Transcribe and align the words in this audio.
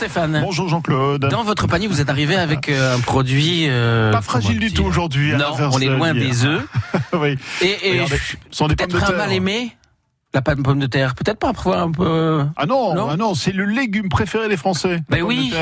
Stéphane. 0.00 0.40
Bonjour 0.42 0.66
Jean-Claude. 0.66 1.28
Dans 1.30 1.44
votre 1.44 1.66
panier, 1.66 1.86
vous 1.86 2.00
êtes 2.00 2.08
arrivé 2.08 2.34
avec 2.34 2.70
euh, 2.70 2.96
un 2.96 3.00
produit. 3.00 3.66
euh, 3.68 4.10
Pas 4.10 4.22
fragile 4.22 4.58
du 4.58 4.72
tout 4.72 4.82
aujourd'hui. 4.84 5.34
à 5.34 5.36
Non, 5.36 5.44
on 5.72 5.78
est 5.78 5.84
loin 5.88 6.14
des 6.14 6.46
œufs. 6.46 6.62
oui. 7.12 7.36
Et, 7.60 7.76
et 7.88 7.92
Regardez, 7.92 8.16
je- 8.16 8.22
ce 8.32 8.36
sont 8.50 8.66
des 8.68 8.76
pommes 8.76 8.86
de 8.86 8.92
peut-être 8.94 9.12
un 9.12 9.16
mal 9.18 9.30
aimé 9.30 9.76
la 10.32 10.42
pomme 10.42 10.62
pomme 10.62 10.78
de 10.78 10.86
terre. 10.86 11.14
Peut-être 11.16 11.38
pas 11.38 11.52
pour 11.52 11.74
un 11.76 11.90
peu. 11.90 12.44
Ah 12.56 12.66
non, 12.66 12.94
Non 12.94 13.08
ah 13.10 13.16
non, 13.16 13.34
c'est 13.34 13.52
le 13.52 13.64
légume 13.64 14.08
préféré 14.08 14.48
des 14.48 14.56
Français. 14.56 15.00
Ben 15.08 15.22
oui. 15.22 15.52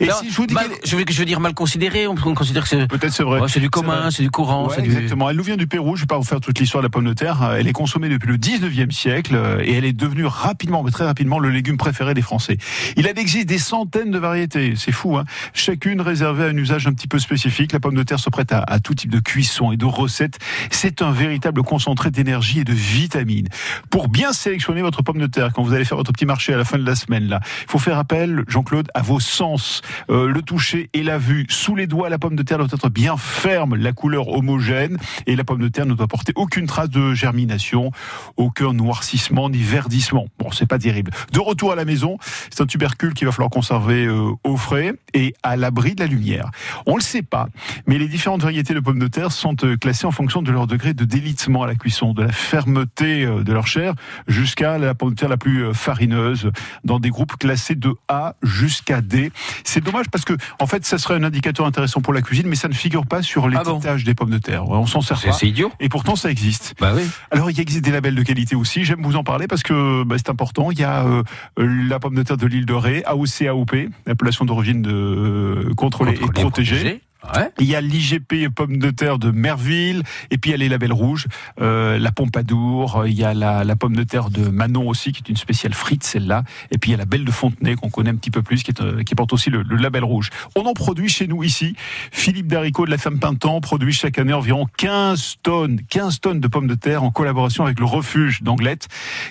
Et 0.00 0.06
Non, 0.06 0.14
si 0.20 0.30
je 0.30 0.36
vous 0.36 0.46
dis 0.46 0.54
mal- 0.54 0.66
je, 0.84 0.96
veux, 0.96 1.04
je 1.08 1.18
veux 1.18 1.24
dire 1.24 1.38
mal 1.40 1.54
considéré. 1.54 2.06
On, 2.08 2.16
on 2.26 2.34
considère 2.34 2.64
que 2.64 2.68
c'est. 2.68 2.88
Peut-être 2.88 3.12
c'est 3.12 3.22
vrai. 3.22 3.40
Ouais, 3.40 3.48
c'est 3.48 3.60
du 3.60 3.70
commun, 3.70 4.10
c'est 4.10 4.24
du 4.24 4.30
courant. 4.30 4.66
Ouais, 4.68 4.74
c'est 4.74 4.82
du... 4.82 4.88
exactement. 4.90 5.30
Elle 5.30 5.36
nous 5.36 5.44
vient 5.44 5.56
du 5.56 5.66
Pérou. 5.68 5.94
Je 5.94 6.02
vais 6.02 6.06
pas 6.06 6.16
vous 6.18 6.24
faire 6.24 6.40
toute 6.40 6.58
l'histoire 6.58 6.82
de 6.82 6.86
la 6.86 6.90
pomme 6.90 7.04
de 7.04 7.12
terre. 7.12 7.42
Euh, 7.44 7.56
Elle 7.60 7.68
est 7.68 7.72
consommée 7.72 8.08
depuis 8.08 8.26
le 8.28 8.36
19e 8.38 8.90
siècle 8.90 9.36
euh, 9.36 9.60
et 9.62 9.74
elle 9.74 9.84
est 9.84 9.92
devenue 9.92 10.26
rapidement, 10.26 10.82
mais 10.82 10.90
très 10.90 11.04
rapidement, 11.04 11.38
le 11.38 11.50
légume 11.50 11.76
préféré 11.76 12.14
des 12.14 12.22
Français. 12.22 12.58
Il 12.96 13.06
en 13.06 13.10
existe 13.12 13.48
des 13.48 13.58
centaines 13.58 14.10
de 14.10 14.18
variétés. 14.18 14.74
C'est 14.76 14.92
fou, 14.92 15.16
hein. 15.16 15.24
Chacune 15.54 16.00
réservée 16.00 16.44
à 16.44 16.46
un 16.48 16.56
usage 16.56 16.86
un 16.88 16.92
petit 16.92 17.06
peu 17.08 17.20
spécifique. 17.20 17.72
La 17.72 17.78
pomme 17.80 17.94
de 17.94 18.02
terre 18.02 18.18
se 18.18 18.30
prête 18.30 18.50
à, 18.52 18.58
à 18.66 18.80
tout 18.80 18.94
type 18.94 19.10
de 19.10 19.20
cuisson 19.20 19.70
et 19.70 19.76
de 19.76 19.84
recettes. 19.84 20.38
C'est 20.72 21.02
un 21.02 21.12
véritable 21.12 21.62
concentré 21.62 22.10
d'énergie 22.10 22.60
et 22.60 22.64
de 22.64 22.72
vitamines. 22.72 23.48
Pour 23.90 24.07
bien 24.08 24.32
sélectionner 24.32 24.82
votre 24.82 25.02
pomme 25.02 25.18
de 25.18 25.26
terre, 25.26 25.52
quand 25.52 25.62
vous 25.62 25.74
allez 25.74 25.84
faire 25.84 25.96
votre 25.96 26.12
petit 26.12 26.26
marché 26.26 26.52
à 26.54 26.56
la 26.56 26.64
fin 26.64 26.78
de 26.78 26.86
la 26.86 26.94
semaine, 26.94 27.28
là, 27.28 27.40
il 27.42 27.70
faut 27.70 27.78
faire 27.78 27.98
appel, 27.98 28.44
Jean-Claude, 28.48 28.88
à 28.94 29.02
vos 29.02 29.20
sens. 29.20 29.82
Euh, 30.10 30.28
le 30.28 30.42
toucher 30.42 30.90
et 30.92 31.02
la 31.02 31.18
vue. 31.18 31.46
Sous 31.48 31.74
les 31.76 31.86
doigts, 31.86 32.08
la 32.08 32.18
pomme 32.18 32.36
de 32.36 32.42
terre 32.42 32.58
doit 32.58 32.68
être 32.72 32.88
bien 32.88 33.16
ferme, 33.16 33.76
la 33.76 33.92
couleur 33.92 34.28
homogène, 34.28 34.98
et 35.26 35.36
la 35.36 35.44
pomme 35.44 35.60
de 35.60 35.68
terre 35.68 35.86
ne 35.86 35.94
doit 35.94 36.08
porter 36.08 36.32
aucune 36.36 36.66
trace 36.66 36.90
de 36.90 37.14
germination, 37.14 37.92
aucun 38.36 38.72
noircissement 38.72 39.50
ni 39.50 39.58
verdissement. 39.58 40.26
Bon, 40.38 40.50
c'est 40.50 40.66
pas 40.66 40.78
terrible. 40.78 41.10
De 41.32 41.40
retour 41.40 41.72
à 41.72 41.76
la 41.76 41.84
maison, 41.84 42.18
c'est 42.50 42.62
un 42.62 42.66
tubercule 42.66 43.14
qu'il 43.14 43.26
va 43.26 43.32
falloir 43.32 43.50
conserver 43.50 44.06
euh, 44.06 44.30
au 44.44 44.56
frais 44.56 44.94
et 45.14 45.34
à 45.42 45.56
l'abri 45.56 45.94
de 45.94 46.00
la 46.00 46.06
lumière. 46.06 46.50
On 46.86 46.96
le 46.96 47.02
sait 47.02 47.22
pas, 47.22 47.48
mais 47.86 47.98
les 47.98 48.08
différentes 48.08 48.42
variétés 48.42 48.74
de 48.74 48.80
pommes 48.80 48.98
de 48.98 49.08
terre 49.08 49.32
sont 49.32 49.56
euh, 49.64 49.76
classées 49.76 50.06
en 50.06 50.12
fonction 50.12 50.42
de 50.42 50.50
leur 50.52 50.66
degré 50.66 50.94
de 50.94 51.04
délitement 51.04 51.62
à 51.62 51.66
la 51.66 51.74
cuisson, 51.74 52.12
de 52.12 52.22
la 52.22 52.32
fermeté 52.32 53.24
euh, 53.24 53.42
de 53.42 53.52
leur 53.52 53.66
chair 53.66 53.94
jusqu'à 54.26 54.78
la 54.78 54.94
pomme 54.94 55.10
de 55.10 55.14
terre 55.14 55.28
la 55.28 55.36
plus 55.36 55.64
euh, 55.64 55.72
farineuse, 55.72 56.50
dans 56.84 56.98
des 56.98 57.10
groupes 57.10 57.36
classés 57.36 57.74
de 57.74 57.94
A 58.08 58.34
jusqu'à 58.42 59.00
D. 59.00 59.30
C'est 59.64 59.82
dommage 59.82 60.06
parce 60.10 60.24
que, 60.24 60.34
en 60.60 60.66
fait, 60.66 60.84
ça 60.84 60.98
serait 60.98 61.14
un 61.14 61.22
indicateur 61.22 61.66
intéressant 61.66 62.00
pour 62.00 62.12
la 62.12 62.22
cuisine, 62.22 62.48
mais 62.48 62.56
ça 62.56 62.68
ne 62.68 62.74
figure 62.74 63.06
pas 63.06 63.22
sur 63.22 63.46
Ah 63.46 63.62
bon 63.64 63.72
l'étiquetage 63.74 64.04
des 64.04 64.14
pommes 64.14 64.30
de 64.30 64.38
terre. 64.38 64.68
On 64.68 64.86
s'en 64.86 65.00
sert 65.00 65.20
pas. 65.20 65.32
c'est 65.32 65.48
idiot. 65.48 65.72
Et 65.80 65.88
pourtant, 65.88 66.16
ça 66.16 66.30
existe. 66.30 66.74
Bah 66.80 66.92
oui. 66.94 67.02
Alors, 67.30 67.50
il 67.50 67.60
existe 67.60 67.84
des 67.84 67.90
labels 67.90 68.14
de 68.14 68.22
qualité 68.22 68.56
aussi. 68.56 68.84
J'aime 68.84 69.02
vous 69.02 69.16
en 69.16 69.24
parler 69.24 69.46
parce 69.46 69.62
que 69.62 70.04
bah, 70.04 70.16
c'est 70.18 70.30
important. 70.30 70.70
Il 70.70 70.78
y 70.78 70.84
a 70.84 71.04
euh, 71.04 71.22
la 71.56 71.98
pomme 71.98 72.14
de 72.14 72.22
terre 72.22 72.36
de 72.36 72.46
l'île 72.46 72.66
de 72.66 72.74
Ré, 72.74 73.02
AOC, 73.04 73.42
AOP, 73.48 73.74
appellation 74.06 74.44
d'origine 74.44 74.82
de, 74.82 74.92
euh, 74.92 75.74
contrôlée 75.76 76.14
et 76.14 76.26
protégée. 76.32 77.00
Ouais. 77.34 77.50
Il 77.58 77.66
y 77.66 77.74
a 77.74 77.80
l'IGP 77.80 78.48
pomme 78.54 78.78
de 78.78 78.90
terre 78.90 79.18
de 79.18 79.30
Merville, 79.30 80.02
et 80.30 80.38
puis 80.38 80.50
il 80.50 80.52
y 80.52 80.54
a 80.54 80.58
les 80.58 80.68
labels 80.68 80.92
rouges, 80.92 81.26
euh, 81.60 81.98
la 81.98 82.12
Pompadour, 82.12 83.04
il 83.06 83.14
y 83.14 83.24
a 83.24 83.34
la, 83.34 83.64
la 83.64 83.76
pomme 83.76 83.96
de 83.96 84.02
terre 84.02 84.30
de 84.30 84.48
Manon 84.48 84.88
aussi, 84.88 85.12
qui 85.12 85.22
est 85.24 85.28
une 85.28 85.36
spéciale 85.36 85.74
frite 85.74 86.04
celle-là, 86.04 86.44
et 86.70 86.78
puis 86.78 86.90
il 86.90 86.92
y 86.92 86.94
a 86.94 86.98
la 86.98 87.04
belle 87.04 87.24
de 87.24 87.30
Fontenay 87.30 87.74
qu'on 87.74 87.90
connaît 87.90 88.10
un 88.10 88.16
petit 88.16 88.30
peu 88.30 88.42
plus, 88.42 88.62
qui, 88.62 88.70
est, 88.70 88.80
euh, 88.80 89.02
qui 89.02 89.14
porte 89.14 89.32
aussi 89.32 89.50
le, 89.50 89.62
le 89.62 89.76
label 89.76 90.04
rouge. 90.04 90.30
On 90.56 90.64
en 90.66 90.72
produit 90.72 91.08
chez 91.08 91.26
nous 91.26 91.42
ici. 91.44 91.74
Philippe 92.10 92.46
Daricot 92.46 92.86
de 92.86 92.90
la 92.90 92.98
Femme 92.98 93.18
Pintan 93.18 93.60
produit 93.60 93.92
chaque 93.92 94.18
année 94.18 94.32
environ 94.32 94.66
15 94.76 95.36
tonnes, 95.42 95.80
15 95.88 96.20
tonnes 96.20 96.40
de 96.40 96.48
pommes 96.48 96.66
de 96.66 96.74
terre 96.74 97.02
en 97.02 97.10
collaboration 97.10 97.64
avec 97.64 97.78
le 97.78 97.86
refuge 97.86 98.42
d'Anglette. 98.42 98.88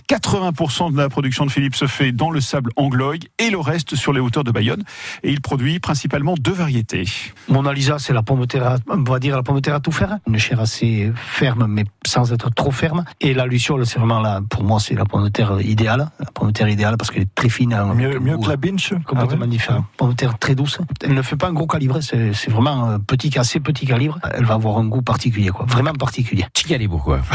80% 0.09 0.91
de 0.93 0.97
la 0.97 1.09
production 1.09 1.45
de 1.45 1.51
Philippe 1.51 1.75
se 1.75 1.87
fait 1.87 2.11
dans 2.11 2.29
le 2.29 2.41
sable 2.41 2.71
Angloy 2.75 3.19
et 3.39 3.49
le 3.49 3.59
reste 3.59 3.95
sur 3.95 4.13
les 4.13 4.19
hauteurs 4.19 4.43
de 4.43 4.51
Bayonne. 4.51 4.83
Et 5.23 5.31
il 5.31 5.41
produit 5.41 5.79
principalement 5.79 6.35
deux 6.35 6.53
variétés. 6.53 7.05
Lisa, 7.87 7.99
c'est 7.99 8.11
la 8.11 8.21
pomme 8.21 8.41
de 8.41 8.45
terre, 8.45 8.67
à- 8.67 8.75
on 8.89 9.01
va 9.03 9.17
dire 9.19 9.37
la 9.37 9.43
pomme 9.43 9.55
de 9.55 9.61
terre 9.61 9.75
à 9.75 9.79
tout 9.79 9.93
faire. 9.93 10.17
Une 10.27 10.37
chair 10.37 10.59
assez 10.59 11.09
ferme, 11.15 11.67
mais 11.69 11.85
sans 12.05 12.33
être 12.33 12.49
trop 12.53 12.71
ferme. 12.71 13.05
Et 13.21 13.33
la 13.33 13.45
luciole, 13.45 13.85
c'est 13.85 13.97
vraiment 13.97 14.19
la, 14.19 14.41
pour 14.49 14.63
moi, 14.65 14.79
c'est 14.81 14.93
la 14.93 15.05
pomme 15.05 15.23
de 15.23 15.29
terre 15.29 15.61
idéale. 15.61 16.09
La 16.19 16.25
pomme 16.25 16.49
de 16.49 16.53
terre 16.53 16.67
idéale 16.67 16.97
parce 16.97 17.11
qu'elle 17.11 17.21
est 17.23 17.33
très 17.35 17.47
fine. 17.47 17.77
Mieux, 17.95 18.19
que 18.19 18.47
la 18.47 18.53
euh, 18.53 18.57
binge 18.57 18.93
Complètement 19.05 19.37
Ah 19.37 19.41
ouais 19.43 19.47
différent. 19.47 19.85
Pomme 19.95 20.09
de 20.11 20.15
terre 20.15 20.37
très 20.37 20.53
douce. 20.53 20.79
Elle 21.01 21.13
ne 21.13 21.21
fait 21.21 21.37
pas 21.37 21.47
un 21.47 21.53
gros 21.53 21.65
calibre, 21.67 22.01
c'est 22.01 22.33
c'est 22.33 22.51
vraiment 22.51 22.89
un 22.89 22.99
petit, 22.99 23.39
assez 23.39 23.61
petit 23.61 23.85
calibre. 23.85 24.19
Elle 24.33 24.43
va 24.43 24.55
avoir 24.55 24.77
un 24.79 24.85
goût 24.85 25.01
particulier, 25.01 25.49
quoi. 25.49 25.65
Vraiment 25.65 25.93
particulier. 25.93 26.45
Chigalibou, 26.53 26.97
quoi. 26.97 27.21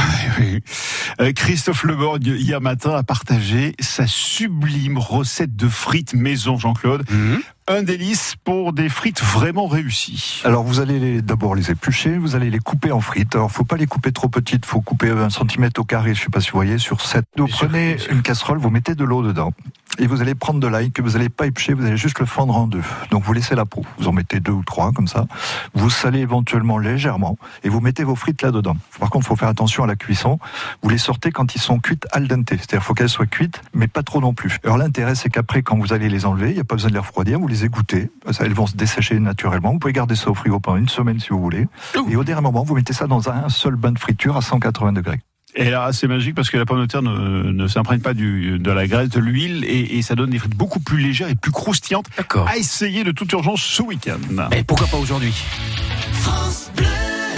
Euh, 1.21 1.33
Christophe 1.33 1.85
Leborgne, 1.85 2.35
hier 2.39 2.61
matin, 2.61 2.95
a 2.95 3.03
partagé 3.03 3.75
sa 3.81 4.07
sublime 4.07 4.97
recette 4.99 5.55
de 5.57 5.69
frites 5.69 6.15
maison, 6.15 6.57
Jean-Claude. 6.57 7.05
Mhm. 7.11 7.41
Un 7.69 7.85
délice 7.85 8.35
pour 8.43 8.73
des 8.73 8.89
frites 8.89 9.23
vraiment 9.23 9.69
réussies. 9.69 10.43
Alors 10.45 10.65
vous 10.65 10.81
allez 10.81 11.23
d'abord 11.23 11.55
les 11.55 11.71
éplucher, 11.71 12.19
vous 12.19 12.35
allez 12.35 12.51
les 12.51 12.59
couper 12.59 12.91
en 12.91 13.01
frites. 13.01 13.37
Alors 13.37 13.53
faut 13.53 13.65
pas 13.65 13.77
les 13.77 13.87
couper 13.87 14.11
trop 14.11 14.29
petites, 14.29 14.67
faut 14.67 14.81
couper 14.81 15.11
un 15.11 15.31
centimètre 15.31 15.81
au 15.81 15.85
carré, 15.85 16.15
je 16.15 16.23
sais 16.23 16.29
pas 16.29 16.41
si 16.41 16.51
vous 16.51 16.59
voyez, 16.59 16.79
sur 16.79 17.01
7. 17.01 17.25
Vous 17.37 17.47
Bien 17.47 17.55
sûr, 17.55 17.69
prenez 17.69 17.97
une 18.11 18.23
casserole, 18.23 18.59
vous 18.59 18.71
mettez 18.71 18.97
de 18.97 19.05
l'eau 19.05 19.23
dedans. 19.23 19.53
Et 19.99 20.07
vous 20.07 20.23
allez 20.23 20.35
prendre 20.35 20.59
de 20.59 20.67
l'ail 20.67 20.91
que 20.91 21.03
vous 21.03 21.17
allez 21.17 21.29
pas 21.29 21.47
éplucher, 21.47 21.75
vous 21.75 21.85
allez 21.85 21.99
juste 21.99 22.19
le 22.19 22.25
fendre 22.27 22.57
en 22.57 22.67
deux. 22.67 22.83
Donc 23.11 23.25
vous 23.25 23.33
laissez 23.35 23.55
la 23.55 23.67
peau. 23.67 23.85
Vous 23.99 24.09
en 24.09 24.13
mettez 24.13 24.41
deux 24.41 24.53
ou 24.53 24.65
trois 24.65 24.91
comme 24.93 25.07
ça. 25.07 25.27
Vous 25.75 25.91
salez 25.91 26.21
éventuellement 26.21 26.79
légèrement 26.79 27.37
et 27.63 27.69
vous 27.69 27.81
mettez 27.81 28.03
vos 28.03 28.15
frites 28.15 28.41
là-dedans. 28.41 28.77
Par 28.99 29.11
contre, 29.11 29.27
faut 29.27 29.37
faire 29.37 29.49
attention 29.49 29.85
à 29.85 29.87
la 29.87 29.97
cuisson. 29.97 30.39
Vous 30.83 30.89
les 30.89 30.99
sortez 30.99 31.31
quand 31.31 31.55
ils 31.55 31.61
sont 31.61 31.79
cuites 31.79 32.07
al 32.13 32.27
dente. 32.27 32.49
C'est-à-dire 32.49 32.83
faut 32.83 32.95
qu'elles 32.95 33.11
soient 33.11 33.27
cuites, 33.27 33.61
mais 33.75 33.87
pas 33.87 34.03
trop 34.03 34.21
non 34.21 34.33
plus. 34.33 34.59
Alors 34.65 34.79
l'intérêt, 34.79 35.15
c'est 35.15 35.29
qu'après, 35.29 35.63
quand 35.63 35.77
vous 35.77 35.93
allez 35.93 36.09
les 36.09 36.25
enlever, 36.25 36.51
il 36.51 36.55
n'y 36.55 36.61
a 36.61 36.65
pas 36.65 36.75
besoin 36.75 36.89
de 36.89 36.95
les 36.95 37.01
refroidir, 37.01 37.39
vous 37.39 37.49
les 37.49 37.65
égouttez. 37.65 38.11
Elles 38.41 38.55
vont 38.55 38.67
se 38.67 38.77
dessécher 38.77 39.21
naturellement. 39.21 39.73
Vous 39.73 39.79
pouvez 39.79 39.93
garder 39.93 40.17
ça 40.17 40.31
au 40.31 40.35
frigo 40.35 40.59
pendant 40.59 40.79
une 40.79 40.89
semaine 40.89 41.21
si 41.21 41.29
vous 41.29 41.41
voulez. 41.41 41.69
Et 42.09 42.17
au 42.17 42.25
dernier 42.25 42.43
moment, 42.43 42.65
vous 42.65 42.75
mettez 42.75 42.95
ça 42.95 43.07
dans 43.07 43.29
un 43.29 43.49
seul 43.51 43.77
bain 43.77 43.93
de 43.93 43.99
friture 43.99 44.37
à 44.37 44.43
180 44.43 44.93
degrés. 44.95 45.21
Et 45.55 45.71
là, 45.71 45.91
c'est 45.93 46.09
magique 46.09 46.35
parce 46.35 46.49
que 46.51 46.57
la 46.57 46.65
pomme 46.65 46.81
de 46.81 46.87
terre 46.87 47.03
ne, 47.03 47.51
ne 47.51 47.67
s'imprègne 47.67 48.01
pas 48.01 48.15
du, 48.15 48.59
de 48.59 48.71
la 48.71 48.87
graisse, 48.87 49.11
de 49.11 49.21
l'huile, 49.21 49.65
et, 49.65 49.99
et 49.99 50.03
ça 50.03 50.15
donne 50.15 50.31
des 50.31 50.39
frites 50.39 50.57
beaucoup 50.57 50.81
plus 50.81 50.99
légères 50.99 51.29
et 51.29 51.35
plus 51.35 51.53
croustillantes 51.53 52.07
D'accord. 52.17 52.49
à 52.49 52.57
essayer 52.57 53.05
de 53.05 53.13
toute 53.13 53.31
urgence 53.33 53.63
ce 53.63 53.83
week-end. 53.83 54.49
Et 54.57 54.65
pourquoi 54.65 54.87
pas 54.87 54.97
aujourd'hui? 54.97 55.35